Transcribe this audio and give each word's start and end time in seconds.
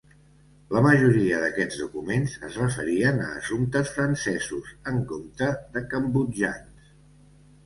La 0.75 0.79
majoria 0.83 1.41
d'aquests 1.43 1.77
documents 1.81 2.33
es 2.47 2.57
referien 2.61 3.21
a 3.27 3.27
assumptes 3.43 3.93
francesos 3.99 4.73
en 4.95 4.99
compte 5.13 5.51
de 5.77 5.85
cambodjans. 5.95 6.91